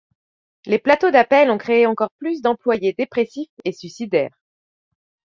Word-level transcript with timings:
Les 0.65 0.79
plateaux 0.79 1.11
d'appel 1.11 1.51
ont 1.51 1.59
créé 1.59 1.85
encore 1.85 2.09
plus 2.17 2.41
d'employés 2.41 2.93
dépressifs 2.97 3.51
et 3.65 3.71
suicidaires. 3.71 4.35